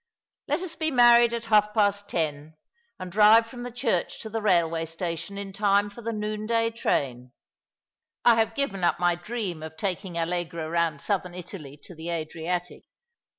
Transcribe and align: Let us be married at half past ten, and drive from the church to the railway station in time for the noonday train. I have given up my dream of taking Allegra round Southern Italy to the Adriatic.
Let 0.47 0.61
us 0.61 0.75
be 0.75 0.89
married 0.89 1.31
at 1.31 1.45
half 1.45 1.75
past 1.75 2.09
ten, 2.09 2.55
and 2.97 3.11
drive 3.11 3.45
from 3.45 3.61
the 3.61 3.69
church 3.71 4.19
to 4.23 4.31
the 4.31 4.41
railway 4.41 4.87
station 4.87 5.37
in 5.37 5.53
time 5.53 5.91
for 5.91 6.01
the 6.01 6.11
noonday 6.11 6.71
train. 6.71 7.33
I 8.25 8.33
have 8.37 8.55
given 8.55 8.83
up 8.83 8.99
my 8.99 9.13
dream 9.13 9.61
of 9.61 9.77
taking 9.77 10.17
Allegra 10.17 10.67
round 10.67 11.03
Southern 11.03 11.35
Italy 11.35 11.79
to 11.83 11.93
the 11.93 12.09
Adriatic. 12.09 12.85